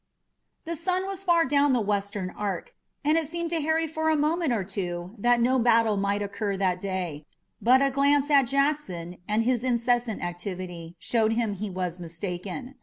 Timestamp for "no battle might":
5.39-6.23